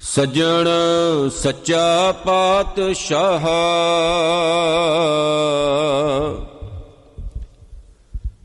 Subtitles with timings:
[0.00, 0.68] ਸਜਣ
[1.28, 3.46] ਸੱਚਾ ਪਾਤਸ਼ਾਹ।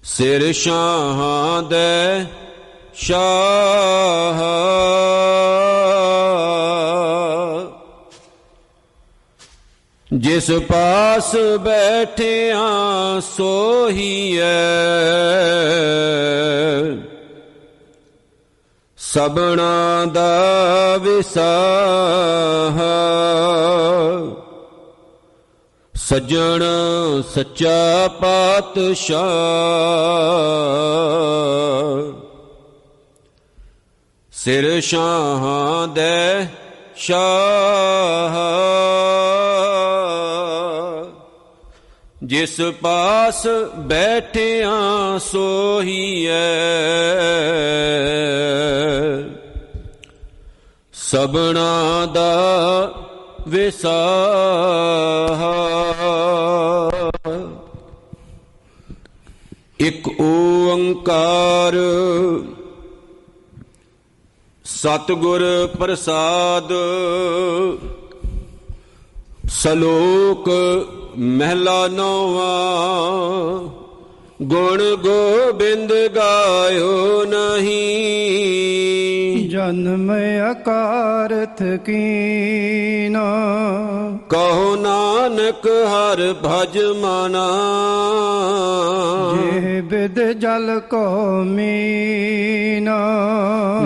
[0.04, 2.26] ਸਿਰ ਸ਼ਾਹਾਂ ਦੇ
[2.94, 4.42] ਸ਼ਾਹ।
[10.14, 12.60] ਜਿਸ ਪਾਸ ਬੈਠਿਆ
[13.38, 14.44] ਸੋਹੀਐ।
[19.16, 20.40] ਸਬਣਾ ਦਾ
[20.98, 22.80] ਵਿਸਾਹ।
[25.94, 26.64] ਸਜਣ
[27.36, 29.26] ਸੱਚਾ ਪਾਤਸ਼ਾਹ।
[34.32, 36.48] ਸਿਰ ਸ਼ਾਹਾਂ ਦੇ
[36.96, 38.85] ਸ਼ਾਹ।
[42.46, 44.72] ਜਿਸ ਪਾਸ ਬੈਠਿਆ
[45.18, 46.32] ਸੋਹੀਐ
[50.94, 52.34] ਸਬਣਾ ਦਾ
[53.48, 53.90] ਵਿਸਾਹ।
[59.80, 61.74] ਇਕ ਓੰਕਾਰ
[64.66, 66.74] ਸਤਿਗੁਰ ਪ੍ਰਸਾਦ।
[69.62, 70.50] ਸਲੋਕ
[71.18, 72.48] ਮਹਿਲਾ ਨੌਵਾ
[74.42, 79.15] ਗੁਣ ਗੋਬਿੰਦ ਗਾਇਓ ਨਹੀਂ।
[79.56, 80.12] ਜਨਮ
[80.52, 83.36] ਅਕਾਰਥ ਕੀਨਾ।
[84.30, 87.48] ਕਹੋ ਨਾਨਕ ਹਰ ਭਜ ਮਨਾ।
[89.36, 92.98] ਜੇ ਬਿਦ ਜਲ ਕੋ ਮੀਨਾ।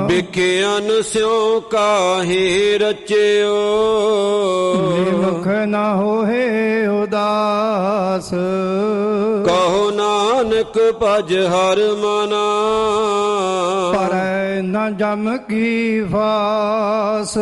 [0.09, 3.57] ਵਿਖਿਆਨ ਸਿਉ ਕਾਹੇ ਰਚਿਓ।
[5.11, 8.29] ਮੁਖ ਨਾ ਹੋਏ ਉਦਾਸ।
[9.45, 12.45] ਕਹੋ ਨਾਨਕ ਭਜ ਹਰ ਮਨਾ।
[13.93, 14.15] ਪਰ
[14.61, 17.33] ਨ ਜਮ ਕੀ ਫਾਸ।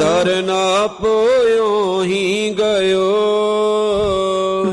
[0.00, 3.12] ਤਰਨਾ ਪੋਇਓ ਹੀ ਗਇਓ।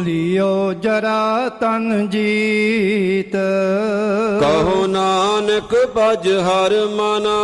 [0.03, 3.35] ਲਿਓ ਜਰਾ ਤਨ ਜੀਤ।
[4.41, 7.39] ਕਹੋ ਨਾਨਕ ਭਜ ਹਰ ਮਨਾ।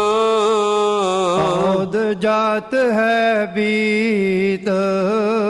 [1.49, 4.69] ਆਉਦ ਜਾਤ ਹੈ ਬੀਤ।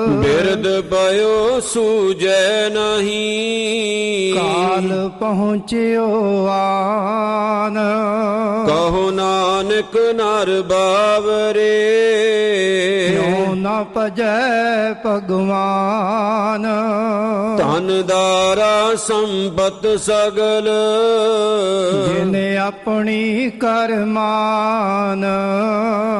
[0.10, 7.78] ਬਿਰਦ ਬਇਓ ਸੂਜੈ ਨਹੀਂ। ਕਾਲ ਪਹੁੰਚਿਓ ਆਨ।
[8.68, 11.80] ਕਹੋ ਨਾਨਕ ਨਰ ਬਾਵਰੇ।
[13.70, 16.64] ਨ ਭਜੈ ਭਗਵਾਨ।
[17.58, 20.70] ਧਨ ਦਾਰਾ ਸੰਪਤ ਸਗਲ।
[22.08, 25.26] ਜਿਨੇ ਆਪਣੀ ਕਰਮਾਨ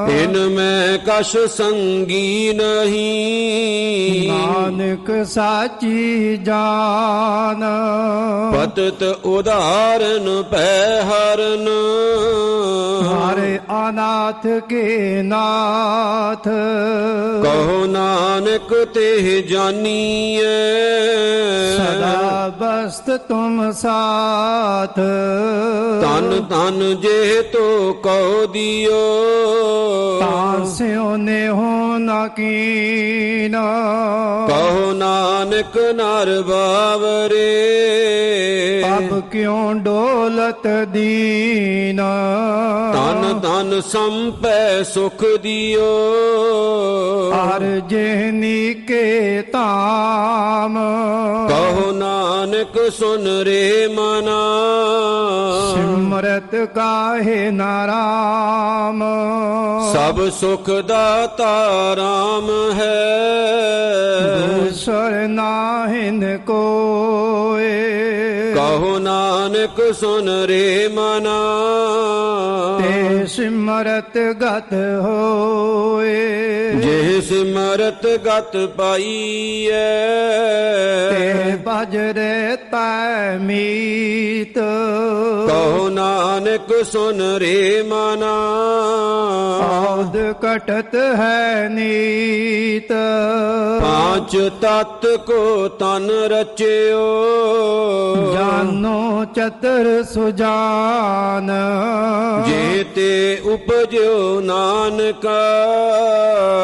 [0.10, 7.64] ਇਨ ਮੈਂ ਕਛ ਸੰਗੀ ਨਹੀਂ। ਨਾਨਕ ਸਾਚੀ ਜਾਨ।
[8.54, 11.68] ਪਤਤ ਉਦਾਹਰਨ ਪੈ ਹਰਨ।
[13.08, 16.48] ਹਾਰੇ ਅਨਾਥ ਕੇ ਨਾਥ।
[17.44, 20.44] ਕਹੋ ਨਾਨਕ ਤੇ ਜਾਨੀਐ।
[21.78, 24.96] ਸਦਾ ਬਸਤ ਤੁਮ ਸਾਥ।
[26.02, 29.00] ਤਨ ਤਨ ਜੇ ਤੋ ਕਉ ਦਿਓ।
[30.20, 33.64] ਤਾਂ ਸਿਉ ਨੇ ਹੋ ਨਾ ਕੀਨਾ।
[34.50, 38.19] ਕਹੋ ਨਾਨਕ ਨਰ ਬਾਵਰੇ।
[39.00, 42.10] ਅਬ ਕਿਉ ਡੋਲਤ ਦੀਨਾ?
[42.94, 45.90] ਤਨ ਤਨ ਸੰਪੈ ਸੁਖ ਦਿਓ।
[47.34, 50.78] ਹਰ ਜਿਹਨੀ ਕੇ ਤਾਮ
[51.50, 54.40] ਕਹੋ ਨਾਨਕ ਸੁਨ ਰੇ ਮਨਾ।
[55.74, 59.04] ਸਿਮਰਤ ਕਾਹੇ ਨਾਰਾਮ
[59.94, 62.50] ਸਭ ਸੁਖ ਦਾਤਾ ਰਾਮ
[62.80, 62.96] ਹੈ।
[64.40, 66.99] ਦੂਸਰ ਨਾਹਿਨ ਕਹੋ
[69.50, 71.38] ਨਾਨਕ ਸੁਨ ਰੇ ਮਨਾ
[73.30, 76.30] ਸਿਮਰਤ ਗਤ ਹੋਏ।
[76.76, 80.00] ਜੇ ਸਿਮਰਤ ਗਤ ਪਾਈਐ।
[81.12, 84.60] ਤੇ ਬਜਰੇ ਤੈ ਮੀਤ।
[85.48, 88.36] ਕਹੋ ਨਾਨਕ ਸੁਨ ਰੇ ਮਨਾ।
[89.64, 92.94] ਆਦ ਕਟਤ ਹੈ ਨੀਤ।
[93.82, 97.26] ਪਾਂਚ ਤਤ ਕੋ ਤਨ ਰਚਿਓ।
[98.34, 101.52] ਜਾਨੋ ਚਤਰ ਸੁਜਾਨ।
[102.48, 105.26] ਜੇ ਤੇ ਉਪਜਿਓ ਨਾਨਕ।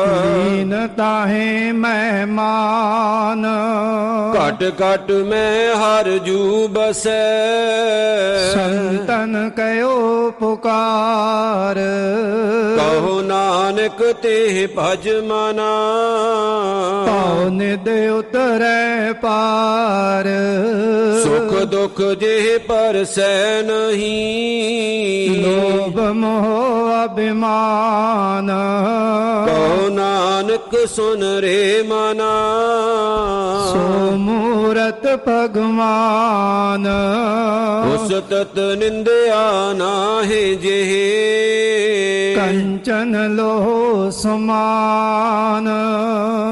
[0.08, 3.46] ਲੀਨ ਤਾਹੇ ਮਹਿਮਾਨ।
[4.34, 7.22] ਘਟ ਘਟ ਮੈਂ ਹਰ ਜੂ ਬਸੈ।
[8.54, 11.76] ਸੰਤਨ ਕਯੋ ਪੁਕਾਰ।
[12.78, 15.72] ਕਹੋ ਨਾਨਕ ਤੇ ਭਜ ਮਨਾ।
[17.08, 20.26] ਪਉ ਨਿਦ ਉਤਰੈ ਪਾਰ।
[21.24, 24.56] ਸੁਖ ਦੁਖ ਜੇ ਪਰਸੈ ਨਹੀਂ।
[25.44, 26.45] ਲੋਭ ਮੋਹ
[27.06, 28.52] ਅਭਿਮਾਨ।
[29.46, 32.32] ਕਹੋ ਨਾਨਕ ਸੁਨ ਰੇ ਮਨਾ।
[33.74, 36.88] ਸੋ ਮੂਰਤ ਭਗਵਾਨ।
[37.94, 41.36] ਉਸ ਤਤ ਨਿੰਦਿਆ ਨਾਹਿ ਜਿਹੇ।
[42.36, 45.70] ਕੰਚਨ ਲੋਹ ਸਮਾਨ।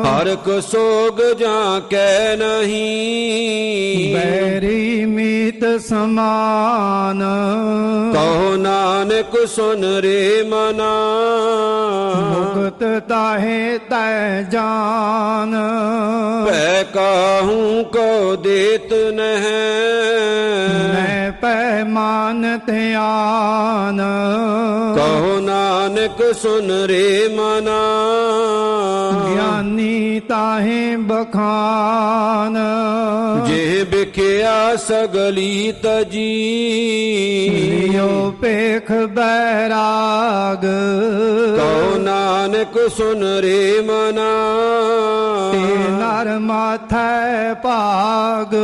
[0.07, 7.23] ਹਰਕ ਸੋਗ ਜਾਂ ਕੈ ਨਹੀਂ। ਬੈਰੀ ਮੀਤ ਸਮਾਨ।
[8.13, 10.93] ਕਹੋ ਨਾਨਕ ਸੁਨ ਰੇ ਮਨਾ।
[12.29, 15.55] ਮੁਕਤ ਤਾਹੇ ਤੈ ਜਾਨ।
[16.47, 20.46] ਭੈ ਕਾਹੂ ਕੋ ਦੇਤ ਨਹਿ।
[21.43, 24.01] ਮੈਂ ਪੈ ਮਾਨ ਧਿਆਨ।
[24.95, 27.81] ਕਹੋ ਨਾਨਕ ਸੁਨ ਰੇ ਮਨਾ।
[29.29, 32.57] ਗਿਆਨੀ ਤਾਹੇ ਬਖਾਨ।
[33.47, 36.29] ਜੇ ਵਿਖਿਆ ਸਗਲੀ ਤਜੀ
[37.91, 40.65] ਲਿਓ ਪੇਖ ਬੈਰਾਗ।
[41.57, 44.31] ਕਹੋ ਨਾਨਕ ਸੁਨ ਰੇ ਮਨਾ।
[45.51, 45.59] ਤੇ
[45.89, 48.55] ਨਰ ਮਾਥੈ ਭਾਗ।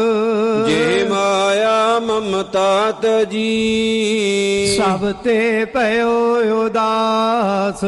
[0.68, 6.34] ਜੇ ਮਾਇਆ ਮਮਤਾ ਤਜੀ ਸਭ ਤੇ ਪਇਓ
[6.64, 7.82] ਉਦਾਸ।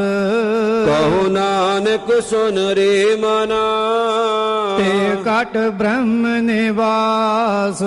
[0.85, 3.63] ਕਹੋ ਨਾਨਕ ਸੁਨ ਰੇ ਮਨਾ
[4.77, 4.91] ਤੇ
[5.25, 7.79] ਕਟ ਬ੍ਰਹਮ ਨਿਵਾਸ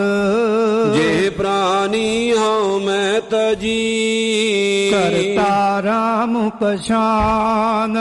[0.94, 7.94] ਜੇ ਪ੍ਰਾਨੀ ਹਉ ਮੈਂ ਤਜੀ ਕਰਤਾ ਰਾਮ ਪਛਾਨ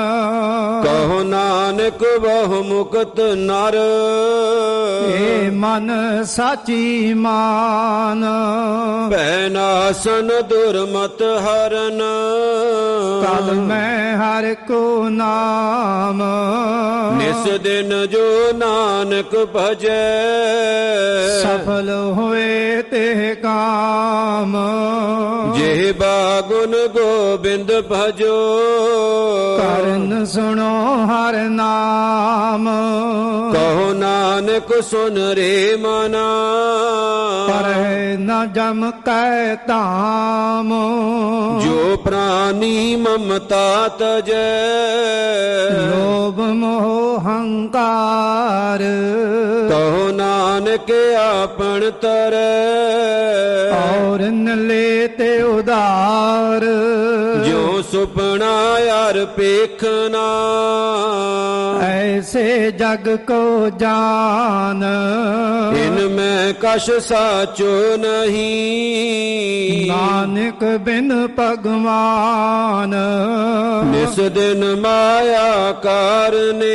[0.85, 3.75] ਕਹੋ ਨਾਨਕ ਬਹੁ ਮੁਕਤ ਨਰ
[5.09, 5.91] ਏ ਮਨ
[6.27, 8.23] ਸਾਚੀ ਮਾਨ
[9.11, 12.01] ਭੈ ਨਾਸਨ ਦੁਰਮਤ ਹਰਨ
[13.23, 16.21] ਕਲ ਮੈਂ ਹਰ ਕੋ ਨਾਮ
[17.13, 20.27] ਨਿਸ ਦਿਨ ਜੋ ਨਾਨਕ ਭਜੈ।
[21.43, 24.57] ਸਫਲ ਹੋਏ ਤੇ ਕਾਮ।
[25.57, 28.57] ਜੇ ਬਾਗੁਨ ਗੋਬਿੰਦ ਭਜੋ।
[29.57, 32.69] ਕਰਨ ਸੁਣੋ ਹਰ ਨਾਮ।
[33.53, 36.27] ਕਹੋ ਨਾਨਕ ਸੁਨ ਰੇ ਮਨਾ।
[37.47, 37.86] ਪਰ
[38.17, 40.73] ਨ ਜਮ ਕੈ ਧਾਮ।
[41.63, 44.69] ਜੋ ਪ੍ਰਾਨੀ ਮਮਤਾ ਤਜੈ।
[45.69, 48.83] ਲੋਭ ਮੋਹ ਹੰਕਾਰ
[49.69, 52.47] ਕਹੋ ਨਾਨਕ ਆਪਣ ਤਰੈ।
[53.77, 56.65] ਔਰ ਨਲੇ ਤੇ ਉਦਾਰ
[57.47, 60.27] ਜੋ ਸੁਪਨਾ ਯਾਰ ਪੇਖਣਾ
[62.17, 64.83] ਐਸੇ ਜਗ ਕੋ ਜਾਨ
[65.77, 72.95] ਇਨ ਮੈਂ ਕਛ ਸਾਚੋ ਨਹੀਂ ਨਾਨਕ ਬਿਨ ਭਗਵਾਨ
[73.91, 76.73] ਨਿਸ ਦਿਨ ਮਾਇਆ ਕਾਰਨੇ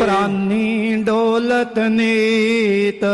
[0.00, 3.04] ਪ੍ਰਾਨੀ ਡੋਲਤ ਨੀਤ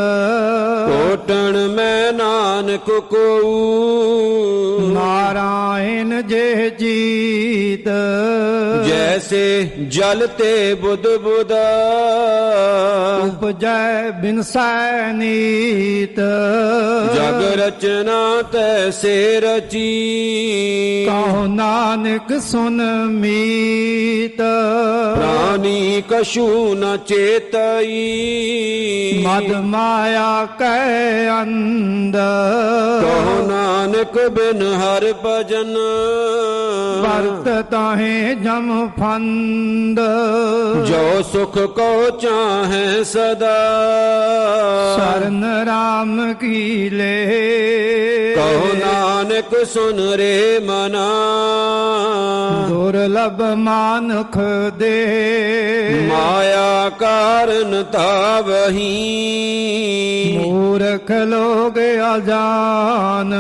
[0.89, 3.27] ਕੋਟਣ ਮੈਂ ਨਾਨਕ ਕੋ
[6.05, 7.89] ਨਾਰਾਇਣ ਜੇ ਜੀਤ।
[8.89, 11.63] ਜੈਸੇ ਜਲ ਤੇ ਬੁੱਧ ਬੁਦਾ
[13.25, 16.21] ਉਪਜੈ ਬਿਨਸੈ ਨੀਤ।
[17.15, 27.97] ਜਗ ਰਚਨਾ ਤੈਸੇ ਰਚੀ। ਕਹੋ ਨਾਨਕ ਸੁਨ ਮੀਤ। ਪ੍ਰਾਨੀ ਕਛੂ ਨ ਚੇਤਈ।
[29.27, 32.17] ਮਦ ਮਾਇਆ ਕੈ ਅੰਦ
[33.03, 35.75] ਕਹੋ ਨਾਨਕ ਬਿਨ ਹਰ ਭਜਨ।
[37.03, 40.01] ਵਰਤ ਤਾਹੇ ਜਮ ਫੰਦ।
[40.87, 43.75] ਜੋ ਸੁਖ ਕੋ ਚਾਹੈ ਸਦਾ।
[44.97, 47.27] ਸਰਨ ਰਾਮ ਕੀ ਲੈ।
[48.35, 51.09] ਕਹੋ ਨਾਨਕ ਸੁਨ ਰੇ ਮਨਾ।
[52.69, 54.39] ਦੁਰਲਭ ਮਾਨੁਖ
[54.79, 55.17] ਦੇ।
[56.09, 59.09] ਮਾਇਆ ਕਾਰਨ ਤਾਵਹੀ।
[60.43, 61.79] ਮੂਰਖ ਲੋਗ
[62.17, 63.35] ਅਜਾਨ।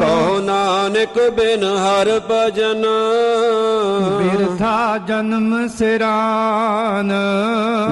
[0.00, 2.86] ਕਹੋ ਨਾਨਕ ਬਿਨ ਹਰ ਭਜਨ।
[4.20, 7.12] ਬਿਰਥਾ ਜਨਮ ਸਿਰਾਨ।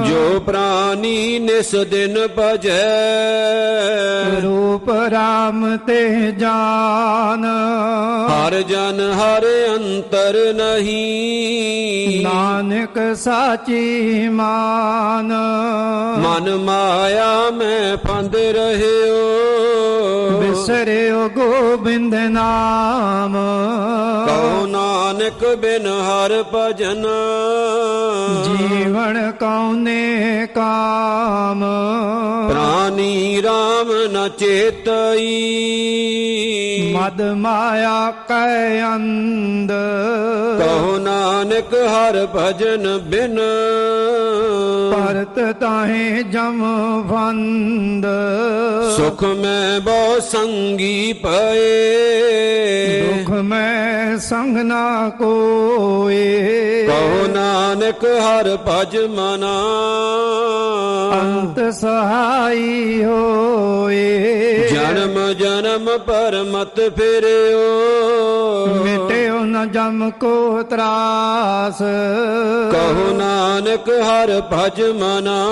[0.07, 3.05] ਜੋ ਪ੍ਰਾਨੀ ਨਿਸ ਦਿਨ ਭਜੈ।
[4.41, 7.45] ਰੂਪ ਰਾਮ ਤੇ ਜਾਨ।
[8.29, 15.33] ਹਰ ਜਨ ਹਰ ਅੰਤਰ ਨਹੀਂ। ਨਾਨਕ ਸਾਚੀ ਮਾਨ।
[16.19, 19.45] ਮਨ ਮਾਇਆ ਮੈਂ ਫੰਦ ਰਹਿਓ।
[20.41, 23.54] ਬਿਸਰਿਓ ਗੋਬਿੰਦ ਨਾਮ।
[24.27, 27.07] ਕਹੋ ਨਾਨਕ ਬਿਨ ਹਰ ਭਜਨ।
[28.45, 31.65] ਜੀਵਨ ਕਉਨੇ ਕਾਮ।
[32.49, 32.99] ਪ੍ਰਾਨ
[33.41, 35.35] RAM ਨ ਚੇਤਈ।
[36.95, 39.73] ਮਦ ਮਾਇਆ ਕੈ ਅੰਧ।
[40.59, 43.39] ਕਹੋ ਨਾਨਕ ਹਰ ਭਜਨ ਬਿਨ।
[44.93, 46.63] ਪਰਤ ਤਾਹੇ ਜਮ
[47.11, 48.07] ਫੰਦ
[48.97, 51.65] ਸੁਖ ਮੈਂ ਬਹੁ ਸੰਗੀ ਪਏ।
[53.03, 59.55] ਦੁਖ ਮੈਂ ਸੰਗ ਨਾ ਕੋਏ। ਕਹੋ ਨਾਨਕ ਹਰ ਭਜ ਮਨਾ।
[61.21, 67.61] ਅੰਤ ਸਹਾਈ ਹੋਏ। ਜਨਮ ਜਨਮ ਪਰ ਮਤ ਫਿਰਿਓ।
[68.67, 71.79] ਮਿਟਿਓ ਨ ਜਮ ਕੋ ਤਰਾਸ।
[72.73, 75.45] ਕਹੋ ਨਾਨਕ ਹਰ ਭਜ ਮਨਾ।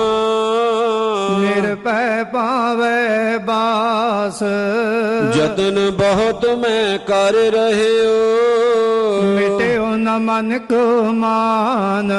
[1.39, 4.43] ਨਿਰਭੈ ਪਾਵੇ ਬਾਸ।
[5.35, 8.13] ਜਤਨ ਬਹੁਤ ਮੈਂ ਕਰ ਰਹਿਓ।
[9.21, 12.13] ਮਿਟਿਓ ਨ ਮਨ ਕੋ ਮਾਨ।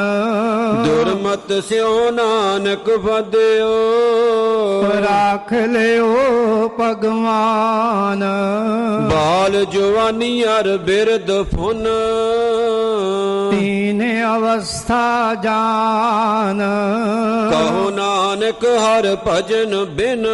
[0.85, 3.73] ਦੁਰਮਤ ਸਿਓ ਨਾਨਕ ਵਦਿਓ
[5.01, 6.15] ਰਾਖ ਲਿਓ
[6.81, 8.25] ਭਗਵਾਨ।
[9.11, 11.87] ਬਾਲ ਜਵਾਨੀ ਅਰ ਬਿਰਦ ਫੁਨ।
[13.55, 14.03] ਤੀਨ
[14.37, 16.63] ਅਵਸਥਾ ਜਾਨ।
[17.51, 20.27] ਕਹੋ ਨਾਨਕ ਹਰ ਭਜਨ ਬਿਨ।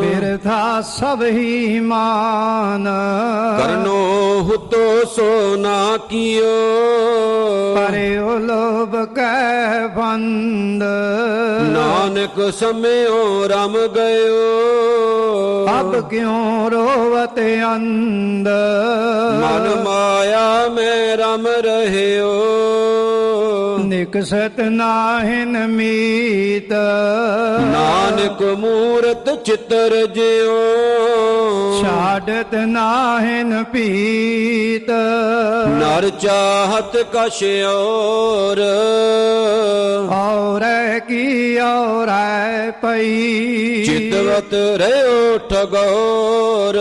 [0.00, 2.88] ਬਿਰਥਾ ਸਭ ਹੀ ਮਾਨ।
[3.58, 6.52] ਕਰਨੋ ਹੁਤੋ ਸੋ ਨਾ ਕੀਓ।
[7.76, 10.82] ਪਰਿਓ ਲੋਭ ਕੈ ਬੰਦ।
[11.72, 14.72] ਨਾਨਕ ਸਮਿਓ ਰਮ ਗਇਓ।
[15.80, 17.38] ਅਬ ਕਿਉ ਰੋਵਤ
[17.74, 18.48] ਅੰਦ
[19.42, 21.46] ਮਨ ਮਾਇਆ ਮੈਂ ਰਮ
[21.80, 22.42] ਰਹਿਓ।
[23.78, 26.72] ਨਿਕਸਤ ਨਾਹਿਨ ਮੀਤ।
[27.60, 30.58] ਨਾਨਕ ਮੂਰਤ ਚਿਤਰ ਜਿਉ।
[31.82, 34.90] ਛਾੜਤ ਨਾਹਿਨ ਪੀਤ।
[35.68, 38.60] ਨਰ ਚਾਹਤ ਕਛ ਔਰ।
[40.10, 40.62] ਔਰ
[41.08, 42.08] ਕੀ ਔਰ
[42.82, 46.78] ਪਈ। ਚਿਤਵਤ ਰਹਿਓ ਠਗੌਰ।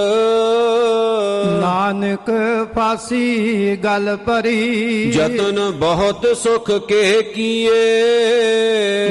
[1.61, 2.29] ਨਾਨਕ
[2.75, 7.89] ਫਾਸੀ ਗਲ ਪਰੀ ਜਤਨ ਬਹੁਤ ਸੁਖ ਕੇ ਕੀਏ।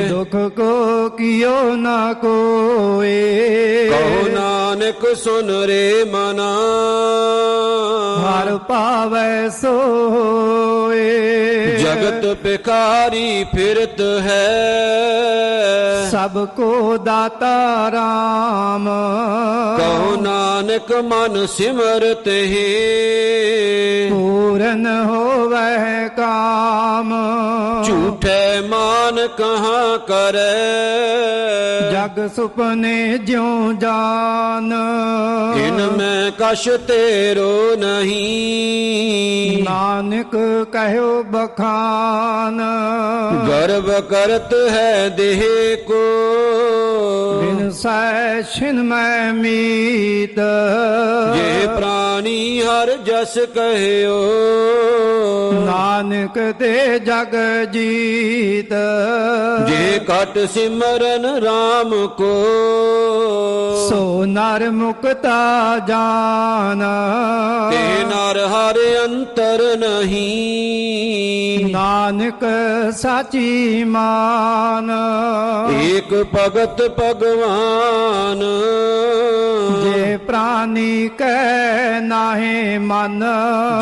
[0.08, 4.28] ਦੁਖ ਕੋ ਕਿਓ ਨਾ ਕੋਏ। ਕਹੋ
[4.80, 6.56] ਨਾਨਕ ਸੁਨ ਰੇ ਮਨਾ।
[8.20, 11.20] ਹਰ ਪਾਵੈ ਸੋਏ।
[11.76, 14.70] ਜਗਤ ਪਿਕਾਰੀ ਫਿਰਤ ਹੈ।
[16.10, 18.88] ਸਭ ਕੋ ਦਾਤਾ ਰਾਮ।
[19.78, 27.14] ਕਹੋ ਨਾਨਕ ਮਨ ਸਿਮਰਤ ਹੈ। ਪੂਰਨ ਹੋਵੈ ਕਾਮ।
[27.86, 31.49] ਝੂਠੇ ਮਾਨ ਕਹਾਂ ਕਰੈ।
[32.00, 34.72] ਜਗ ਸੁਪਨੇ ਜਿਉ ਜਾਨ।
[35.56, 42.60] ਇਨ ਮੈਂ ਕਛ ਤੇਰੋ ਨਹੀਂ। ਨਾਨਕ ਕਹਿਓ ਬਖਾਨ।
[43.48, 46.20] ਗਰਵ ਕਰਤ ਹੈ ਦੇਹ ਕੋ।
[47.42, 50.40] ਬਿਨ ਸੈ ਛਿਨ ਮੈਂ ਮੀਤ।
[51.34, 54.32] ਜੇ ਪ੍ਰਾਣੀ ਹਰ ਜਸ ਕਹਿਓ।
[55.52, 57.36] ਨਾਨਕ ਤੇ ਜਗ
[57.72, 58.74] ਜੀਤ।
[59.66, 62.46] ਜੇ ਕਟ ਸਿਮਰਨ RAM ਕੋ।
[63.90, 66.84] ਸੋ ਨਰ ਮੁਕਤਾ ਜਾਨ।
[67.70, 69.06] ਤੇ ਨਰ ਹਰ
[69.50, 72.44] ਅੰਤਰ ਨਹੀਂ। ਨਾਨਕ
[72.96, 74.90] ਸਾਚੀ ਮਾਨ।
[75.72, 78.40] ਏਕ ਭਗਤ ਭਗਵਾਨ।
[79.82, 83.24] ਜੇ ਪ੍ਰਾਨੀ ਕੈ ਨਾਹੇ ਮਨ।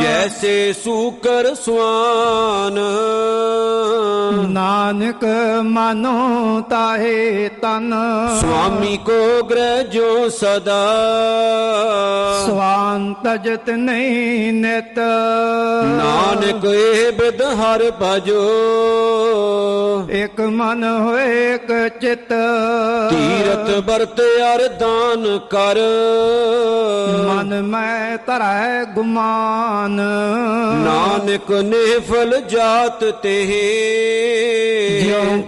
[0.02, 2.78] ਜੈਸੇ ਸੂਕਰ ਸਵਾਨ।
[4.48, 5.24] ਨਾਨਕ
[5.62, 7.94] ਮਾਨੋ ਤਾਹੇ ਤਨ।
[8.40, 10.82] ਸੁਆਮੀ ਕੋ ਗ੍ਰਹਿ ਜੋ ਸਦਾ।
[12.46, 14.98] ਸਵਾਨ ਤਜਤ ਨਹੀਂ ਨਿਤ।
[15.84, 18.44] ਨਾਨਕ ਇਹ ਬਿਦ ਹਰ ਭਜੋ।
[20.10, 22.28] ਇਕ ਮਨ ਹੋਏ ਇਕ ਚਿਤ।
[23.10, 25.78] ਤੀਰਥ ਵਰਤ ਅਰ ਦਾਨ ਕਰ।
[27.28, 30.00] ਮਨ ਮੈਂ ਧਰੈ ਗੁਮਾਨ।
[30.84, 33.36] ਨਾਨਕ ਨਿਫਲ ਜਾਤ ਤੇ।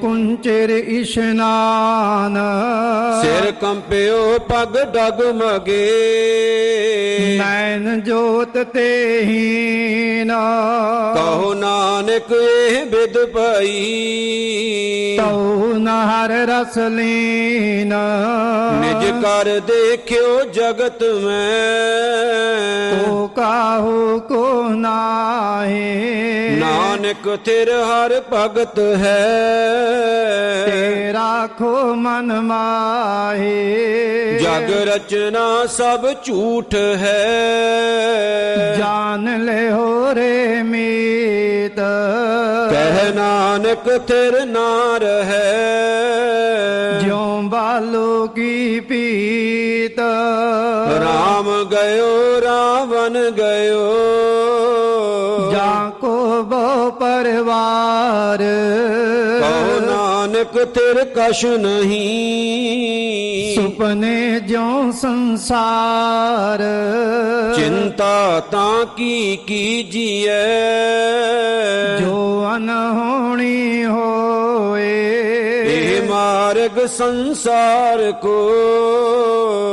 [0.01, 2.39] ਕੁੰਚਰ ਇਸ਼ਨਾਨ।
[3.23, 5.91] ਸਿਰ ਕੰਪਿਓ ਪਗ ਡਗ ਮਗੇ।
[7.39, 10.33] ਨੈਣ ਜੋਤ ਤੇ ਹੀਨ
[11.15, 17.95] ਕਹੋ ਨਾਨਕ ਇਹ ਬਿਦ ਪਈ। ਤਉ ਨਹਰ ਰਸ ਲੀਨ।
[18.81, 29.50] ਨਿਜ ਕਰ ਦੇਖਿਓ ਜਗਤ ਮੈਂ। ਕੋ ਕਾਹੂ ਕੋ ਨਾਹੀ। ਨਾਨਕ ਤੇਰ ਹਰ ਭਗਤ ਹੈ।
[30.67, 33.77] ਤੇ ਰਾਖੋ ਮਨ ਮਾਹੀ।
[34.39, 37.31] ਜਗ ਰਚਨਾ ਸਭ ਝੂਠ ਹੈ।
[38.79, 41.81] ਜਾਣ ਲਿਓ ਰੇ ਮੀਤ।
[42.71, 45.81] ਕਹਿ ਨਾਨਕ ਤੇਰ ਨਾਰ ਹੈ।
[47.01, 50.01] ਜਿਉ ਕਾਲੋ ਕੀ ਪੀਤ।
[51.01, 53.97] ਰਾਮ ਗਇਓ ਰਾਵਣ ਗਇਓ।
[60.57, 66.63] ਨਾਨਕ ਤੇਰ ਕਛ ਨਹੀਂ। ਸੁਪਨੇ ਜਿਉ ਸੰਸਾਰ।
[67.57, 70.47] ਚਿੰਤਾ ਤਾਂ ਕੀ ਕੀਜੀਐ
[72.01, 74.40] ਜੋ ਅਨਹੋਣੀ ਹੋਏ
[75.67, 78.51] ਇਹ ਮਾਰਗ ਸੰਸਾਰ ਕੋ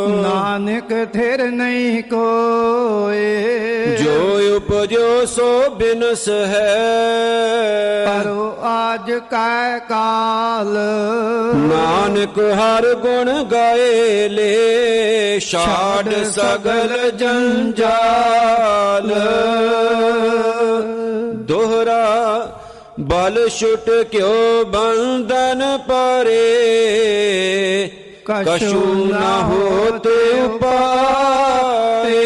[0.07, 10.77] ਨਾਨਕ ਥਿਰ ਨਹੀਂ ਕੋਏ। ਜੋ ਉਪਜੋ ਸੋ ਬਿਨਸ ਹੈ। ਪਰੋ ਆਜ ਕੈ ਕਾਲ।
[11.55, 19.13] ਨਾਨਕ ਹਰ ਗੁਣ ਗਾਏ ਲੈ ਛਾੜ ਸਗਲ ਜੰਜਾਲ।
[22.99, 26.43] ਬਲ ਛੁਟ ਕਿਉ ਬੰਧਨ ਪਰੇ?
[28.25, 29.13] ਕਛੂ ਨ
[29.43, 30.07] ਹੋਤ
[30.61, 32.25] ਪਾਏ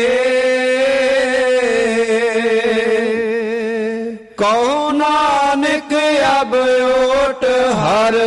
[4.37, 5.93] ਕਹੋ ਨਾਨਕ
[6.41, 8.17] ਅਬ ਓਟ ਹਰ।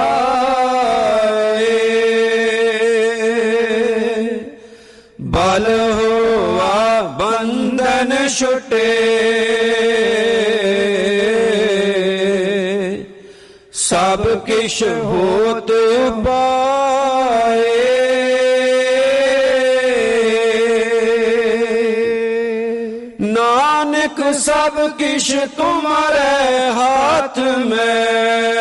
[7.97, 8.85] ਬੰਧਨ ਛੁਟੇ
[13.73, 15.71] ਸਭ ਕਿਛ ਹੋਤ
[16.25, 17.75] ਪਾਏ
[23.21, 28.56] ਨਾਨਕ ਸਭ ਕਿਛ ਤੁਮਰੇ ਹਾਥ ਮੈਂ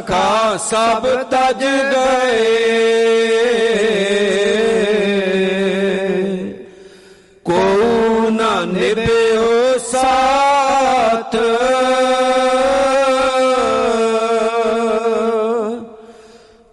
[0.00, 2.46] ਸਖਾ ਸਭ ਤਜ ਗਏ।
[7.44, 7.60] ਕੋ
[8.30, 11.36] ਨ ਨਿਭਿਓ ਸਾਥ।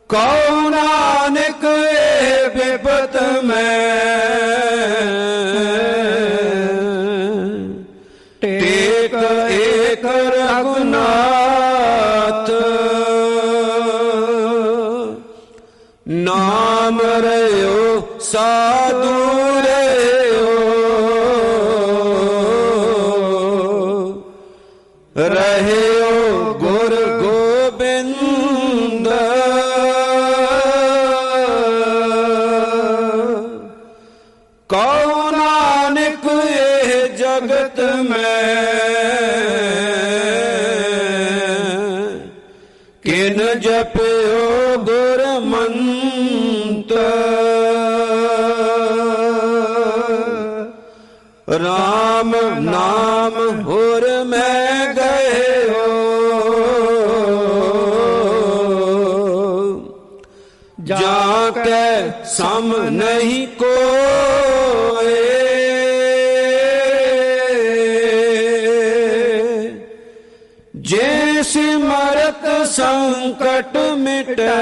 [0.09, 1.65] ਕਉ ਨਾਨਕ
[2.55, 3.97] ਬਿਪਤ ਮੈਂ।
[8.41, 9.15] ਟੇਕ
[9.51, 11.26] ਏਕ ਰਘੁਨਾਥ
[18.31, 19.13] ਸਾਧੂ
[51.63, 54.93] ਰਾਮ ਨਾਮ ਹੋਰ ਮੈਂ
[55.69, 55.93] ਹੋ।
[60.83, 65.23] ਜਾ ਕੇ ਸਮ ਨਹੀਂ ਕੋਏ।
[70.75, 74.57] ਜੇ ਸਿਮਰਤ ਸੰਕਟ ਮਿਟੈ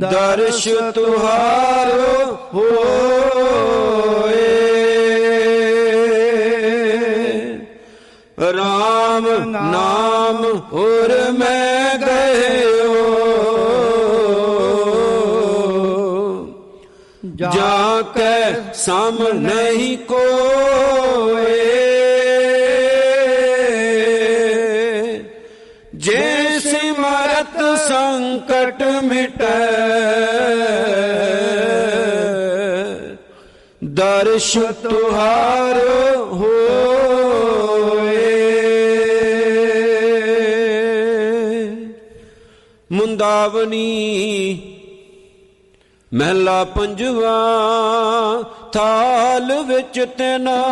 [0.00, 4.46] ਦਰਸ਼ ਤੁਹਾਰੋ ਹੋਏ।
[8.54, 13.04] ਰਾਮ ਨਾਮ ਹੋਰ ਮੈਂ ਗਇਓ
[17.36, 18.34] ਜਾ ਕੇ
[18.74, 21.79] ਸਮ ਨਹੀਂ ਕੋਏ।
[27.90, 29.60] ਸੰਕਟ ਮਿਟੈ।
[33.84, 35.80] ਦਰਸ਼ ਤੁਹਾਰ
[36.32, 38.26] ਹੋਏ।
[42.92, 43.86] ਮੁੰਦਾਵਨੀ
[46.14, 47.38] ਮਹਿਲਾ ਪੰਜਵਾ
[48.72, 50.62] ਥਾਲ ਵਿੱਚ ਤੈਨਾ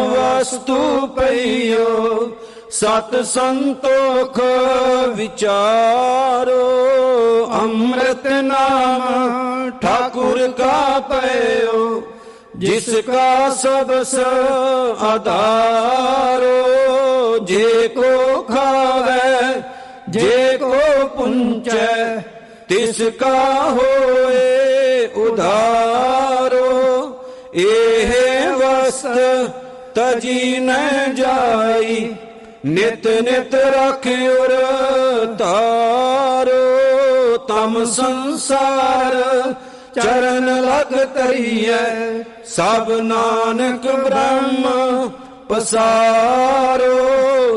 [0.00, 2.28] ਵਸਤੂ ਪਈਓ।
[2.74, 4.38] ਸਤ ਸੰਤੋਖ
[5.14, 6.64] ਵਿਚਾਰੋ,
[7.54, 12.02] ਅੰਮ੍ਰਿਤ ਨਾਮ ਠਾਕੁਰ ਕਾ ਪਇਓ
[12.56, 14.14] ਜਿਸ ਕਾ ਸਬਸ
[15.02, 16.58] ਆਧਾਰੋ,
[17.38, 19.62] ਜੇ ਕੋ ਖਾਵੇ,
[20.10, 20.74] ਜੇ ਕੋ
[21.16, 22.22] ਪੁੰਚੈ,
[22.68, 26.68] ਤਿਸ ਕਾ ਹੋਏ ਉਧਾਰੋ,
[27.54, 28.12] ਇਹ
[28.52, 29.50] ਵਸਤ
[29.94, 30.72] ਤਜੀ ਨ
[31.14, 32.14] ਜਾਈ
[32.64, 34.52] ਨਿਤ ਨਿਤ ਰਖ ਉਰ
[35.38, 39.14] ਤਾਰੋ ਤਮ ਸੰਸਾਰ
[39.94, 45.10] ਚਰਨ ਲਗ ਤਰੀਐ ਸਭ ਨਾਨਕ ਬ੍ਰਹਮ
[45.48, 46.96] ਪਸਾਰੋ,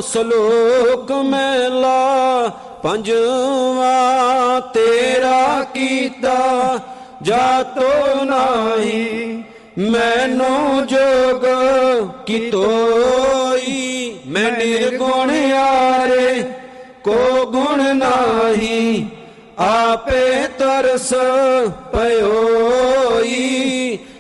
[0.02, 2.48] ਸ਼ਲੋਕ ਮਹਿਲਾ
[2.84, 6.38] ਪੰਜਵਾ ਤੇਰਾ ਕੀਤਾ
[7.22, 9.44] ਜਾਤੋ ਨਾਹੀ,
[9.80, 11.46] ਮੈਨੂੰ ਜੋਗ
[12.26, 13.97] ਕਿਤੋਈ।
[14.28, 16.44] ਮੈਂ ਨਿਰਗੁਣ ਆਰੇ
[17.04, 19.06] ਕੋ ਗੁਣ ਨਾਹੀ,
[19.58, 21.14] ਆਪੇ ਤਰਸ
[21.94, 23.36] ਪਇਓਈ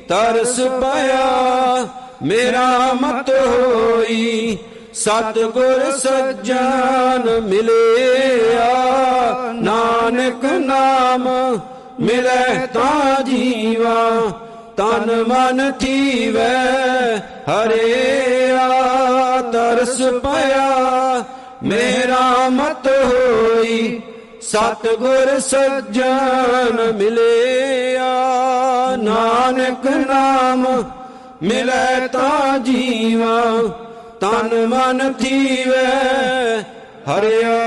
[0.09, 1.87] ਤਰਸ ਪਿਆ
[2.23, 4.57] ਮੇਰਾ ਮਤ ਹੋਈ,
[4.93, 8.71] ਸਤਿਗੁਰ ਸੱਜਣ ਮਿਲਿਆ।
[9.53, 11.27] ਨਾਨਕ ਨਾਮ
[11.99, 13.99] ਮਿਲੇ ਤਾਂ ਜੀਵਾ
[14.77, 16.55] ਤਨ ਮਨ ਥੀਵੈ
[17.49, 18.67] ਹਰਿਆ
[19.51, 21.23] ਤਰਸ ਪਿਆ
[21.63, 24.01] ਮੇਰਾ ਮਤ ਹੋਈ
[24.41, 28.11] ਸਤਿਗੁਰ ਸੱਜਣ ਮਿਲਿਆ।
[28.97, 30.65] ਨਾਨਕ ਨਾਮ
[31.43, 33.41] ਮਿਲੈ ਤਾਂ ਜੀਵਾ,
[34.19, 35.87] ਤਨ ਮਨ ਥੀਵੈ
[37.09, 37.57] ਹਰਿਆ